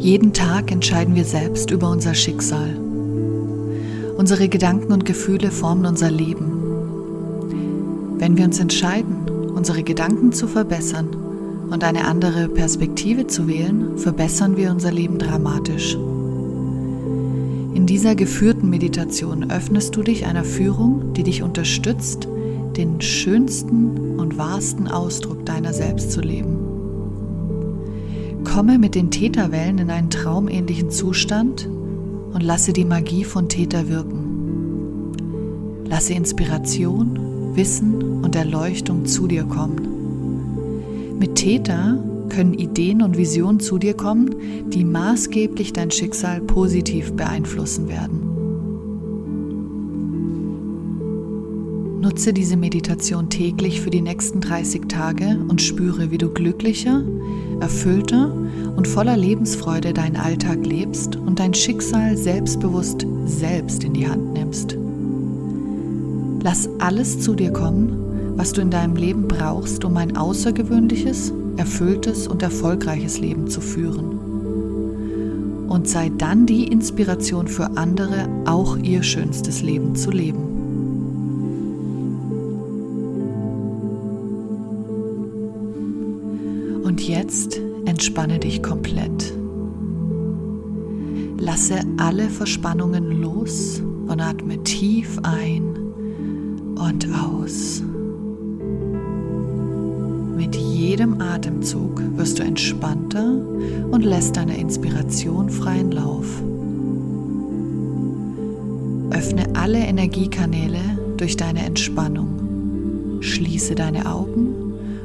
[0.00, 2.74] Jeden Tag entscheiden wir selbst über unser Schicksal.
[4.16, 6.52] Unsere Gedanken und Gefühle formen unser Leben.
[8.16, 11.08] Wenn wir uns entscheiden, unsere Gedanken zu verbessern
[11.70, 15.96] und eine andere Perspektive zu wählen, verbessern wir unser Leben dramatisch.
[17.74, 22.26] In dieser geführten Meditation öffnest du dich einer Führung, die dich unterstützt,
[22.74, 26.59] den schönsten und wahrsten Ausdruck deiner selbst zu leben.
[28.52, 35.14] Komme mit den Täterwellen in einen traumähnlichen Zustand und lasse die Magie von Täter wirken.
[35.86, 41.16] Lasse Inspiration, Wissen und Erleuchtung zu dir kommen.
[41.20, 44.34] Mit Täter können Ideen und Visionen zu dir kommen,
[44.70, 48.39] die maßgeblich dein Schicksal positiv beeinflussen werden.
[52.00, 57.02] Nutze diese Meditation täglich für die nächsten 30 Tage und spüre, wie du glücklicher,
[57.60, 58.32] erfüllter
[58.74, 64.78] und voller Lebensfreude deinen Alltag lebst und dein Schicksal selbstbewusst selbst in die Hand nimmst.
[66.42, 72.26] Lass alles zu dir kommen, was du in deinem Leben brauchst, um ein außergewöhnliches, erfülltes
[72.26, 75.66] und erfolgreiches Leben zu führen.
[75.68, 80.59] Und sei dann die Inspiration für andere, auch ihr schönstes Leben zu leben.
[87.30, 89.32] Jetzt entspanne dich komplett.
[91.38, 95.76] Lasse alle Verspannungen los und atme tief ein
[96.74, 97.84] und aus.
[100.36, 103.32] Mit jedem Atemzug wirst du entspannter
[103.92, 106.42] und lässt deiner Inspiration freien Lauf.
[109.12, 110.80] Öffne alle Energiekanäle
[111.16, 113.20] durch deine Entspannung.
[113.20, 114.59] Schließe deine Augen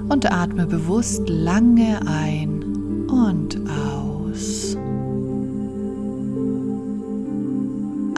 [0.09, 2.64] und atme bewusst lange ein
[3.08, 4.77] und aus.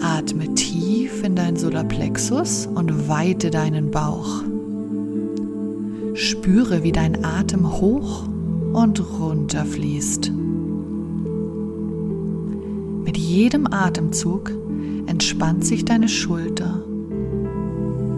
[0.02, 4.44] Atme tief in dein Solarplexus und weite deinen Bauch.
[6.14, 8.28] Spüre, wie dein Atem hoch
[8.74, 10.32] und runter fließt.
[13.06, 14.52] Mit jedem Atemzug
[15.06, 16.84] entspannt sich deine Schulter,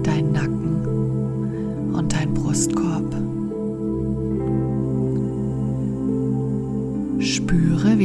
[0.03, 3.18] dein Nacken und dein Brustkorb.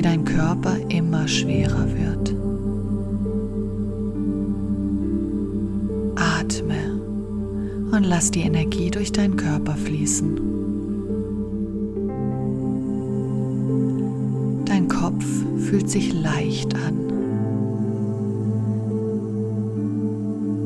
[0.05, 2.35] Dein Körper immer schwerer wird.
[7.95, 10.37] und lass die Energie durch deinen Körper fließen.
[14.65, 15.25] Dein Kopf
[15.59, 16.99] fühlt sich leicht an.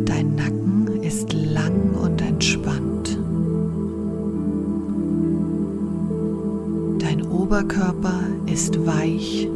[0.06, 3.18] Dein Nacken ist lang und entspannt.
[6.98, 8.20] Dein Oberkörper
[8.58, 9.48] ist weich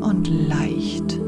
[0.00, 1.20] und leicht.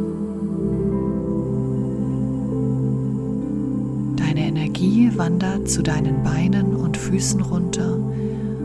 [4.51, 7.99] Energie wandert zu deinen Beinen und Füßen runter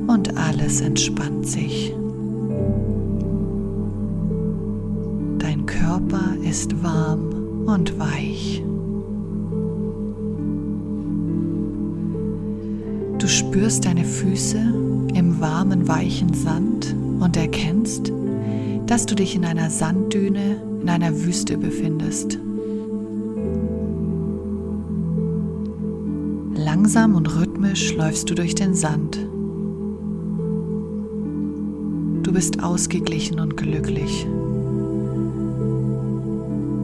[0.08, 1.94] und alles entspannt sich.
[5.40, 8.64] Dein Körper ist warm und weich.
[13.20, 14.58] Du spürst deine Füße
[15.14, 18.14] im warmen, weichen Sand und erkennst,
[18.88, 22.38] dass du dich in einer Sanddüne in einer Wüste befindest.
[26.54, 29.18] Langsam und rhythmisch läufst du durch den Sand.
[32.22, 34.28] Du bist ausgeglichen und glücklich.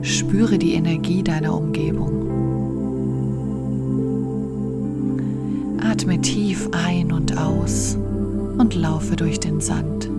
[0.02, 2.12] Spüre die Energie deiner Umgebung.
[5.80, 7.98] Atme tief ein und aus
[8.58, 10.10] und laufe durch den Sand.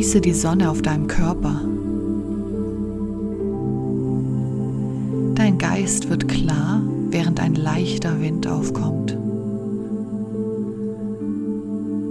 [0.00, 1.60] Genieße die Sonne auf deinem Körper.
[5.34, 6.80] Dein Geist wird klar,
[7.10, 9.18] während ein leichter Wind aufkommt.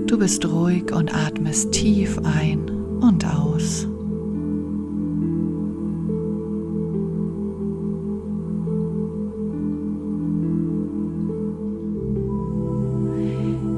[0.08, 2.70] Du bist ruhig und atmest tief ein
[3.02, 3.88] und aus.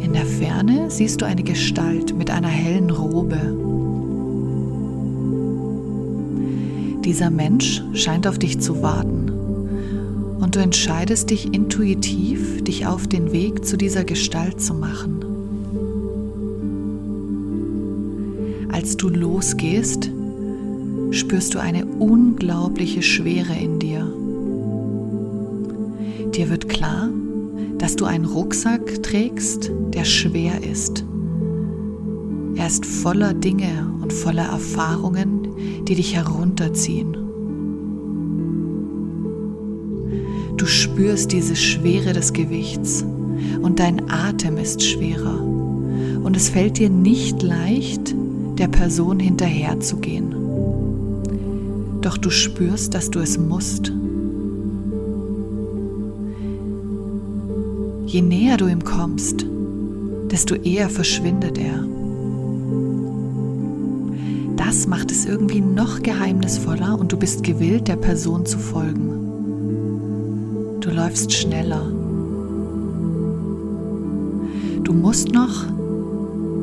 [0.02, 3.71] In der Ferne siehst du eine Gestalt mit einer hellen Robe.
[7.04, 9.32] Dieser Mensch scheint auf dich zu warten
[10.40, 15.26] und du entscheidest dich intuitiv, dich auf den Weg zu dieser Gestalt zu machen.
[18.72, 20.10] Als du losgehst,
[21.10, 24.06] spürst du eine unglaubliche Schwere in dir.
[26.36, 27.10] Dir wird klar,
[27.80, 31.04] dass du einen Rucksack trägst, der schwer ist.
[32.62, 35.48] Er ist voller Dinge und voller Erfahrungen,
[35.88, 37.18] die dich herunterziehen.
[40.58, 43.04] Du spürst diese Schwere des Gewichts
[43.64, 45.42] und dein Atem ist schwerer.
[45.42, 48.14] Und es fällt dir nicht leicht,
[48.60, 50.36] der Person hinterherzugehen.
[52.02, 53.92] Doch du spürst, dass du es musst.
[58.06, 59.48] Je näher du ihm kommst,
[60.30, 62.01] desto eher verschwindet er.
[64.72, 69.10] Das macht es irgendwie noch geheimnisvoller und du bist gewillt, der Person zu folgen.
[70.80, 71.92] Du läufst schneller.
[74.82, 75.66] Du musst noch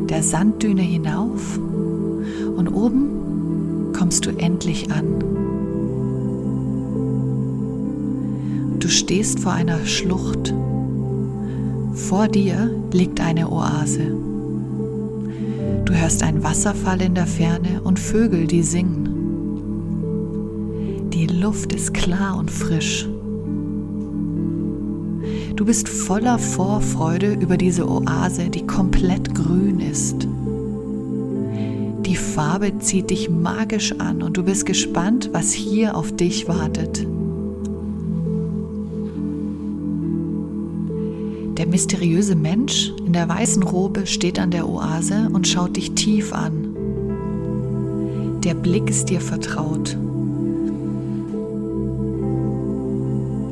[0.09, 1.59] der Sanddüne hinauf
[2.57, 5.05] und oben kommst du endlich an.
[8.79, 10.55] Du stehst vor einer Schlucht
[11.93, 14.28] vor dir liegt eine Oase.
[16.09, 19.11] Hörst einen Wasserfall in der Ferne und Vögel, die singen.
[21.13, 23.07] Die Luft ist klar und frisch.
[25.55, 30.27] Du bist voller Vorfreude über diese Oase, die komplett grün ist.
[32.07, 37.07] Die Farbe zieht dich magisch an und du bist gespannt, was hier auf dich wartet.
[41.69, 46.75] Mysteriöse Mensch in der weißen Robe steht an der Oase und schaut dich tief an.
[48.45, 49.97] Der Blick ist dir vertraut.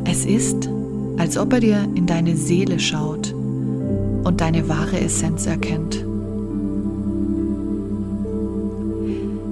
[0.05, 0.71] Es ist,
[1.19, 6.05] als ob er dir in deine Seele schaut und deine wahre Essenz erkennt.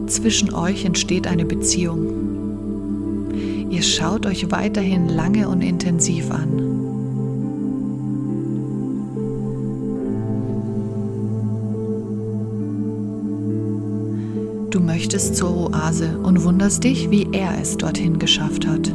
[0.07, 2.07] Zwischen euch entsteht eine Beziehung.
[3.71, 6.84] Ihr schaut euch weiterhin lange und intensiv an.
[15.05, 18.91] Du möchtest zur Oase und wunderst dich, wie er es dorthin geschafft hat.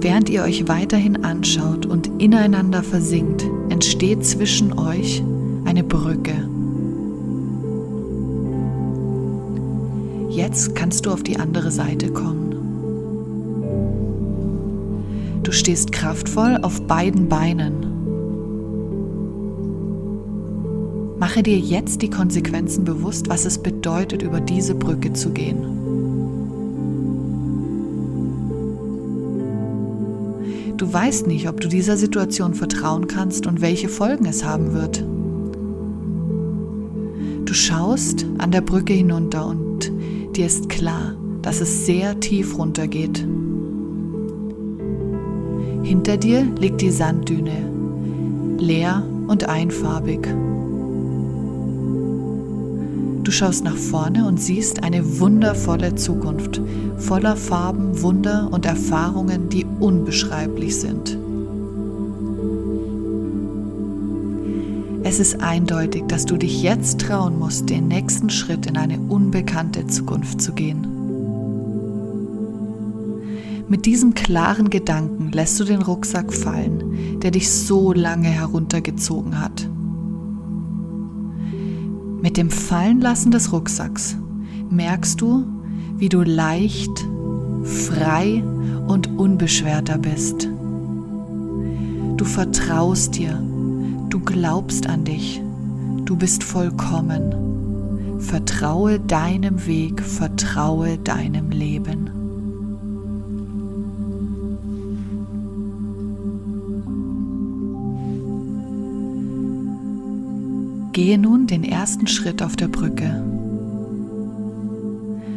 [0.00, 5.22] Während ihr euch weiterhin anschaut und ineinander versinkt, entsteht zwischen euch
[5.66, 6.32] eine Brücke.
[10.30, 12.54] Jetzt kannst du auf die andere Seite kommen.
[15.42, 17.83] Du stehst kraftvoll auf beiden Beinen
[21.24, 25.56] Mache dir jetzt die Konsequenzen bewusst, was es bedeutet, über diese Brücke zu gehen.
[30.76, 35.02] Du weißt nicht, ob du dieser Situation vertrauen kannst und welche Folgen es haben wird.
[37.46, 39.90] Du schaust an der Brücke hinunter und
[40.36, 43.26] dir ist klar, dass es sehr tief runtergeht.
[45.84, 47.70] Hinter dir liegt die Sanddüne,
[48.58, 50.28] leer und einfarbig.
[53.24, 56.60] Du schaust nach vorne und siehst eine wundervolle Zukunft,
[56.98, 61.16] voller Farben, Wunder und Erfahrungen, die unbeschreiblich sind.
[65.04, 69.86] Es ist eindeutig, dass du dich jetzt trauen musst, den nächsten Schritt in eine unbekannte
[69.86, 70.86] Zukunft zu gehen.
[73.68, 79.66] Mit diesem klaren Gedanken lässt du den Rucksack fallen, der dich so lange heruntergezogen hat.
[82.24, 84.16] Mit dem Fallenlassen des Rucksacks
[84.70, 85.44] merkst du,
[85.98, 87.06] wie du leicht,
[87.64, 88.42] frei
[88.88, 90.48] und unbeschwerter bist.
[92.16, 93.38] Du vertraust dir,
[94.08, 95.42] du glaubst an dich,
[96.06, 98.20] du bist vollkommen.
[98.20, 102.23] Vertraue deinem Weg, vertraue deinem Leben.
[110.94, 113.20] Gehe nun den ersten Schritt auf der Brücke.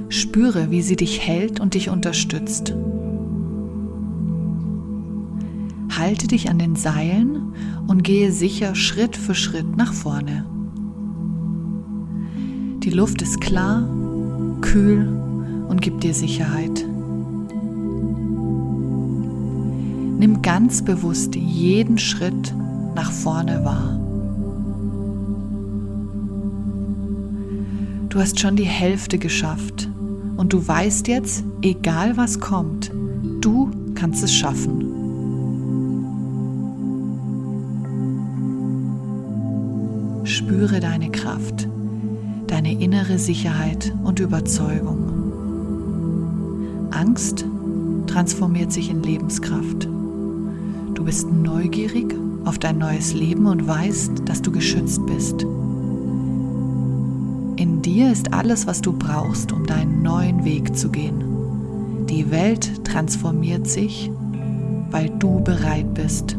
[0.08, 2.76] Spüre, wie sie dich hält und dich unterstützt.
[5.98, 7.56] Halte dich an den Seilen
[7.88, 10.46] und gehe sicher Schritt für Schritt nach vorne.
[12.84, 13.90] Die Luft ist klar,
[14.62, 15.08] kühl
[15.70, 16.86] und gibt dir Sicherheit.
[20.20, 22.54] Nimm ganz bewusst jeden Schritt
[22.94, 24.07] nach vorne wahr.
[28.10, 29.90] Du hast schon die Hälfte geschafft
[30.38, 32.90] und du weißt jetzt, egal was kommt,
[33.42, 34.86] du kannst es schaffen.
[40.24, 41.68] Spüre deine Kraft,
[42.48, 45.28] deine innere Sicherheit und Überzeugung.
[46.92, 47.46] Angst
[48.08, 49.86] transformiert sich in Lebenskraft.
[50.94, 55.46] Du bist neugierig auf dein neues Leben und weißt, dass du geschützt bist.
[57.88, 62.06] Dir ist alles, was du brauchst, um deinen neuen Weg zu gehen.
[62.10, 64.12] Die Welt transformiert sich,
[64.92, 66.36] weil du bereit bist.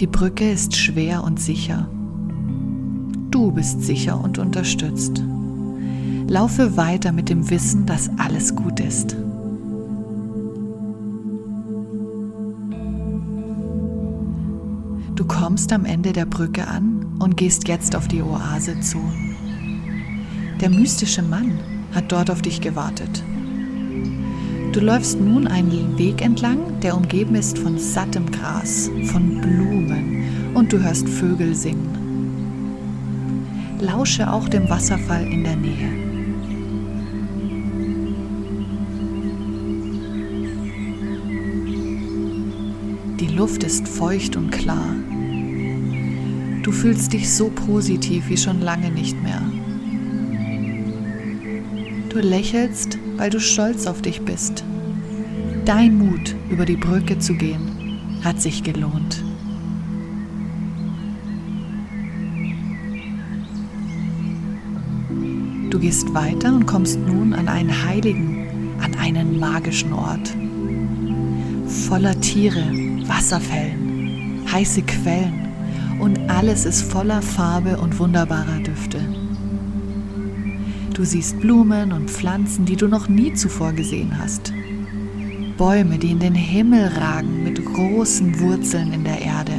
[0.00, 1.88] Die Brücke ist schwer und sicher.
[3.30, 5.22] Du bist sicher und unterstützt.
[6.26, 9.16] Laufe weiter mit dem Wissen, dass alles gut ist.
[15.18, 18.98] Du kommst am Ende der Brücke an und gehst jetzt auf die Oase zu.
[20.60, 21.58] Der mystische Mann
[21.92, 23.24] hat dort auf dich gewartet.
[24.70, 30.72] Du läufst nun einen Weg entlang, der umgeben ist von sattem Gras, von Blumen und
[30.72, 31.96] du hörst Vögel singen.
[33.80, 35.90] Lausche auch dem Wasserfall in der Nähe.
[43.18, 44.94] Die Luft ist feucht und klar.
[46.68, 49.40] Du fühlst dich so positiv wie schon lange nicht mehr.
[52.10, 54.64] Du lächelst, weil du stolz auf dich bist.
[55.64, 59.24] Dein Mut, über die Brücke zu gehen, hat sich gelohnt.
[65.70, 70.36] Du gehst weiter und kommst nun an einen heiligen, an einen magischen Ort.
[71.88, 72.70] Voller Tiere,
[73.06, 75.37] Wasserfällen, heiße Quellen
[75.98, 79.00] und alles ist voller Farbe und wunderbarer Düfte.
[80.94, 84.52] Du siehst Blumen und Pflanzen, die du noch nie zuvor gesehen hast.
[85.56, 89.54] Bäume, die in den Himmel ragen mit großen Wurzeln in der Erde,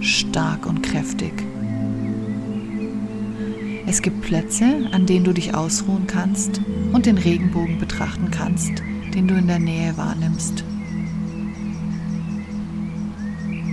[0.00, 1.32] stark und kräftig.
[3.86, 6.60] Es gibt Plätze, an denen du dich ausruhen kannst
[6.92, 8.82] und den Regenbogen betrachten kannst,
[9.14, 10.64] den du in der Nähe wahrnimmst.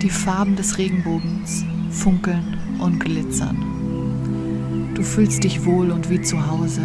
[0.01, 4.91] Die Farben des Regenbogens funkeln und glitzern.
[4.95, 6.81] Du fühlst dich wohl und wie zu Hause.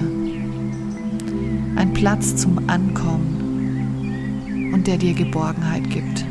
[1.76, 6.24] Ein Platz zum Ankommen und der dir Geborgenheit gibt.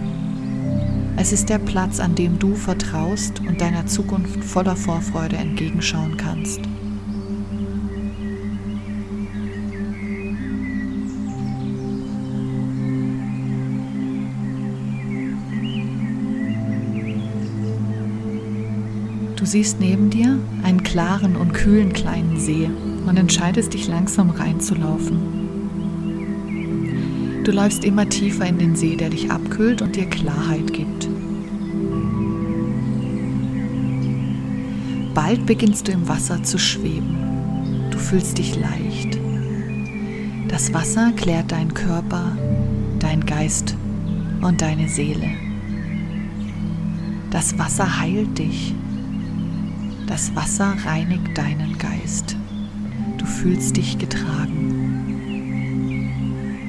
[1.18, 6.62] Es ist der Platz, an dem du vertraust und deiner Zukunft voller Vorfreude entgegenschauen kannst.
[19.48, 22.70] Siehst neben dir einen klaren und kühlen kleinen See
[23.06, 25.38] und entscheidest dich langsam reinzulaufen.
[27.46, 31.08] Du läufst immer tiefer in den See, der dich abkühlt und dir Klarheit gibt.
[35.14, 37.18] Bald beginnst du im Wasser zu schweben.
[37.90, 39.18] Du fühlst dich leicht.
[40.50, 42.38] Das Wasser klärt deinen Körper,
[43.00, 43.76] dein Geist
[44.42, 45.30] und deine Seele.
[47.32, 48.76] Das Wasser heilt dich
[50.08, 52.36] das Wasser reinigt deinen Geist.
[53.18, 54.48] Du fühlst dich getragen.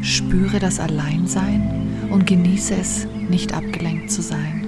[0.02, 4.67] Spüre das Alleinsein und genieße es, nicht abgelenkt zu sein.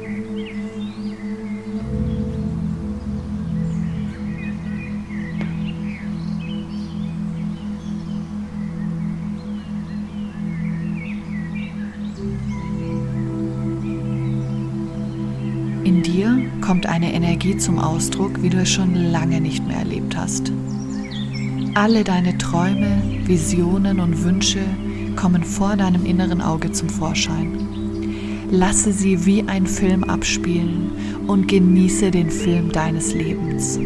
[16.02, 20.50] Dir kommt eine Energie zum Ausdruck, wie du es schon lange nicht mehr erlebt hast.
[21.74, 24.60] Alle deine Träume, Visionen und Wünsche
[25.16, 28.48] kommen vor deinem inneren Auge zum Vorschein.
[28.50, 30.92] Lasse sie wie ein Film abspielen
[31.26, 33.78] und genieße den Film deines Lebens.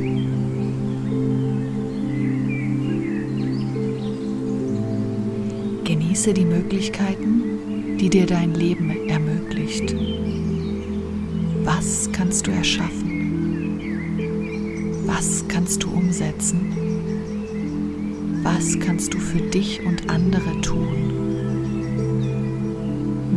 [5.84, 9.94] Genieße die Möglichkeiten, die dir dein Leben ermöglicht.
[11.84, 14.16] Was kannst du erschaffen?
[15.04, 16.72] Was kannst du umsetzen?
[18.42, 21.12] Was kannst du für dich und andere tun?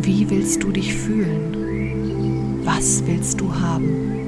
[0.02, 2.62] Wie willst du dich fühlen?
[2.64, 4.27] Was willst du haben?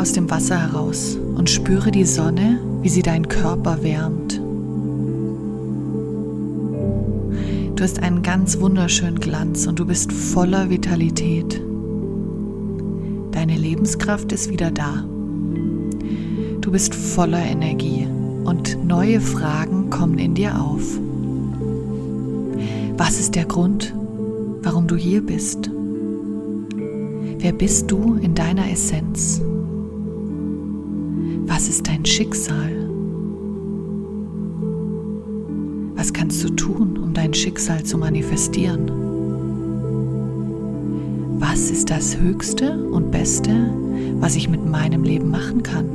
[0.00, 4.40] Aus dem Wasser heraus und spüre die Sonne, wie sie deinen Körper wärmt.
[7.76, 11.60] Du hast einen ganz wunderschönen Glanz und du bist voller Vitalität.
[13.32, 15.04] Deine Lebenskraft ist wieder da.
[16.62, 18.06] Du bist voller Energie
[18.44, 20.98] und neue Fragen kommen in dir auf.
[22.96, 23.94] Was ist der Grund,
[24.62, 25.70] warum du hier bist?
[27.38, 29.42] Wer bist du in deiner Essenz?
[31.60, 32.88] Was ist dein Schicksal?
[35.94, 38.90] Was kannst du tun, um dein Schicksal zu manifestieren?
[41.38, 43.74] Was ist das Höchste und Beste,
[44.20, 45.90] was ich mit meinem Leben machen kann?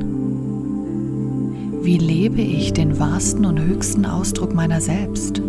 [1.82, 5.42] Wie lebe ich den wahrsten und höchsten Ausdruck meiner selbst?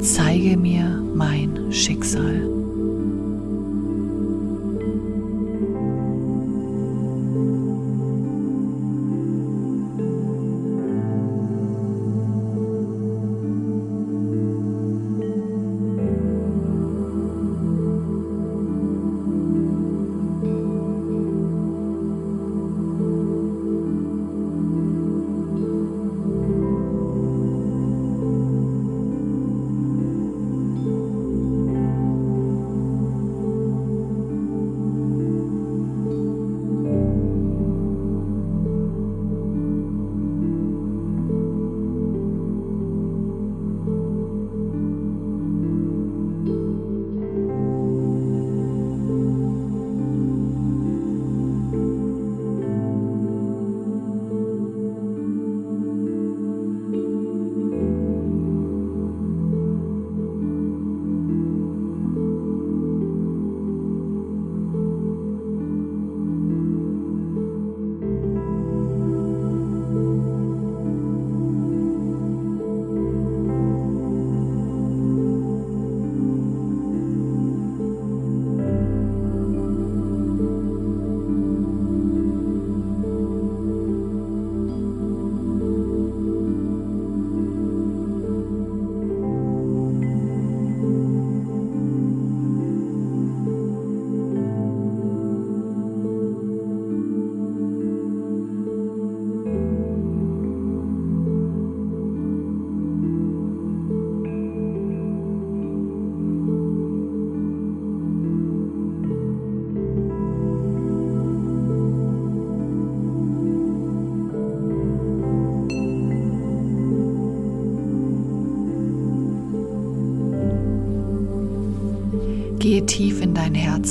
[0.00, 2.63] Zeige mir mein Schicksal.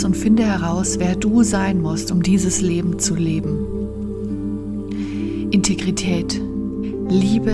[0.03, 3.67] Und finde heraus, wer du sein musst, um dieses Leben zu leben.
[5.51, 6.41] Integrität,
[7.09, 7.53] Liebe,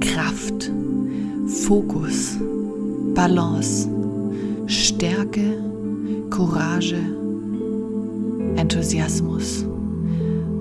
[0.00, 0.70] Kraft,
[1.46, 2.36] Fokus,
[3.14, 3.88] Balance,
[4.66, 5.62] Stärke,
[6.30, 6.96] Courage,
[8.56, 9.64] Enthusiasmus,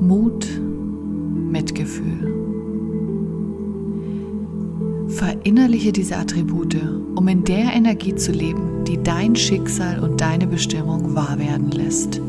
[0.02, 0.48] Mut,
[1.52, 2.53] Mitgefühl.
[5.08, 6.78] Verinnerliche diese Attribute,
[7.16, 12.22] um in der Energie zu leben, die dein Schicksal und deine Bestimmung wahr werden lässt.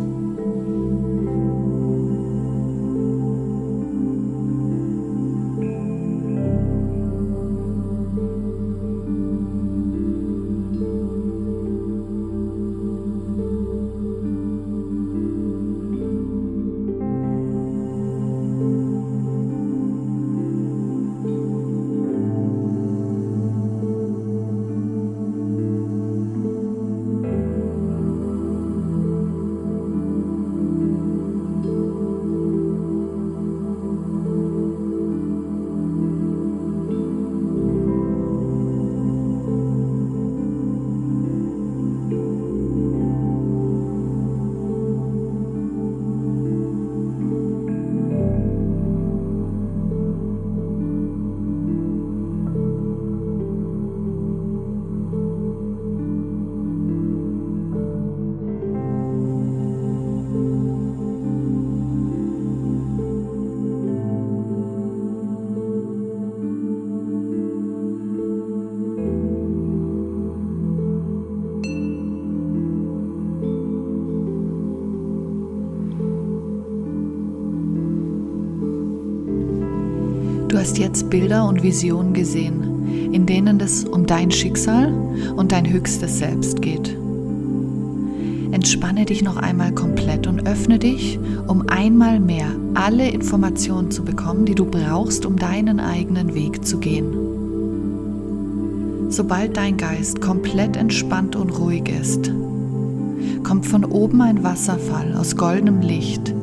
[81.14, 84.92] Bilder und Visionen gesehen, in denen es um dein Schicksal
[85.36, 86.92] und dein höchstes Selbst geht.
[88.50, 94.44] Entspanne dich noch einmal komplett und öffne dich, um einmal mehr alle Informationen zu bekommen,
[94.44, 97.06] die du brauchst, um deinen eigenen Weg zu gehen.
[99.08, 102.32] Sobald dein Geist komplett entspannt und ruhig ist,
[103.44, 106.34] kommt von oben ein Wasserfall aus goldenem Licht,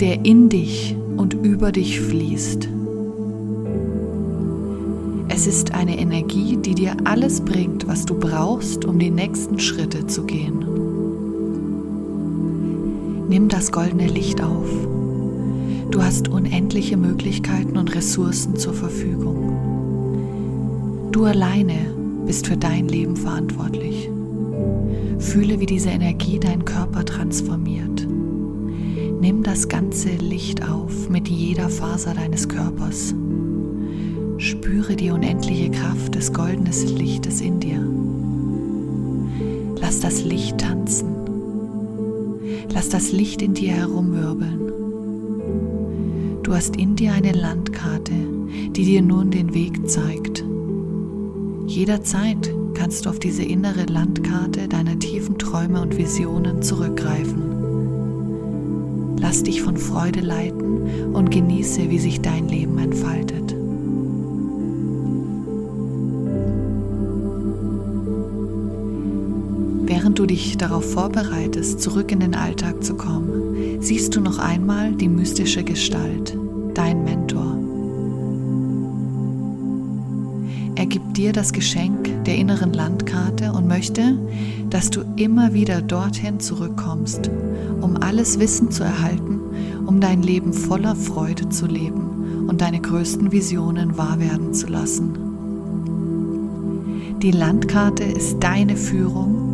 [0.00, 2.70] der in dich und über dich fließt.
[5.38, 10.04] Es ist eine Energie, die dir alles bringt, was du brauchst, um die nächsten Schritte
[10.08, 10.64] zu gehen.
[13.28, 14.68] Nimm das goldene Licht auf.
[15.92, 19.52] Du hast unendliche Möglichkeiten und Ressourcen zur Verfügung.
[21.12, 21.94] Du alleine
[22.26, 24.10] bist für dein Leben verantwortlich.
[25.20, 28.08] Fühle, wie diese Energie deinen Körper transformiert.
[29.20, 33.14] Nimm das ganze Licht auf mit jeder Faser deines Körpers.
[34.38, 37.84] Spüre die unendliche Kraft des goldenen Lichtes in dir.
[39.80, 41.08] Lass das Licht tanzen.
[42.72, 44.60] Lass das Licht in dir herumwirbeln.
[46.44, 48.12] Du hast in dir eine Landkarte,
[48.76, 50.44] die dir nun den Weg zeigt.
[51.66, 57.42] Jederzeit kannst du auf diese innere Landkarte deiner tiefen Träume und Visionen zurückgreifen.
[59.20, 63.57] Lass dich von Freude leiten und genieße, wie sich dein Leben entfaltet.
[70.18, 75.08] Du dich darauf vorbereitest, zurück in den Alltag zu kommen, siehst du noch einmal die
[75.08, 76.36] mystische Gestalt,
[76.74, 77.56] dein Mentor.
[80.74, 84.18] Er gibt dir das Geschenk der inneren Landkarte und möchte,
[84.70, 87.30] dass du immer wieder dorthin zurückkommst,
[87.80, 89.40] um alles Wissen zu erhalten,
[89.86, 95.16] um dein Leben voller Freude zu leben und deine größten Visionen wahr werden zu lassen.
[97.22, 99.47] Die Landkarte ist deine Führung,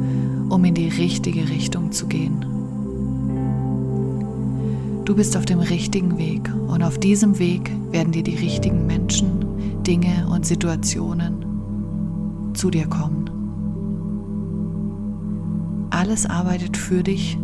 [0.54, 2.46] um in die richtige Richtung zu gehen.
[5.04, 9.82] Du bist auf dem richtigen Weg und auf diesem Weg werden dir die richtigen Menschen,
[9.82, 11.44] Dinge und Situationen
[12.54, 13.30] zu dir kommen.
[15.90, 17.36] Alles arbeitet für dich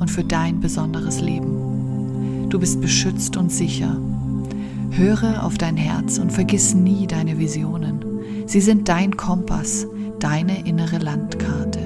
[0.00, 2.48] und für dein besonderes Leben.
[2.48, 3.96] Du bist beschützt und sicher.
[4.90, 8.04] Höre auf dein Herz und vergiss nie deine Visionen.
[8.46, 9.86] Sie sind dein Kompass,
[10.18, 11.79] deine innere Landkarte.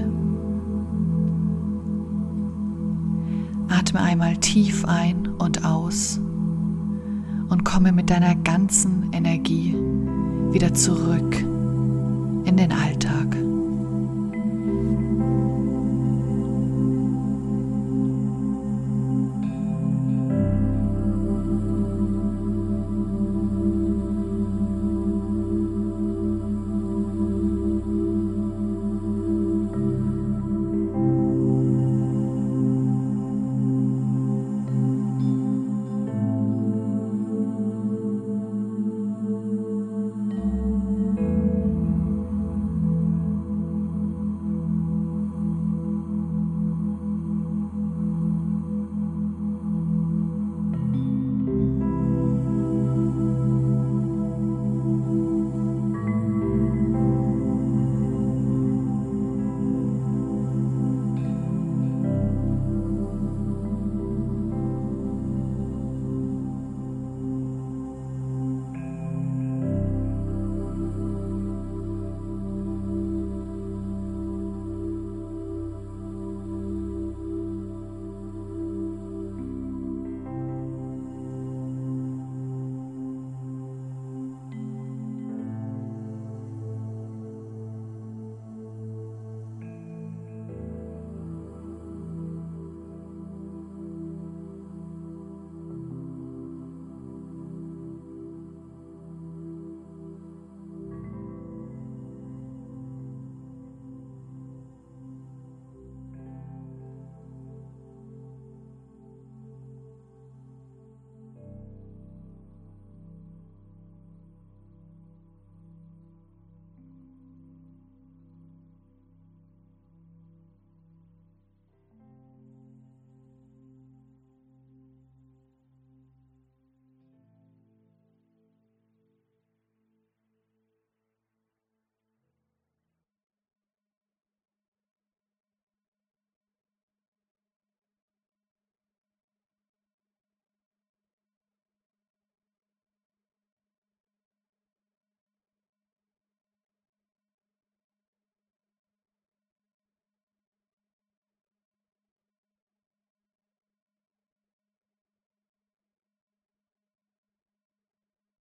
[3.95, 9.73] Atme einmal tief ein und aus und komme mit deiner ganzen Energie
[10.51, 11.37] wieder zurück
[12.45, 13.44] in den Alltag.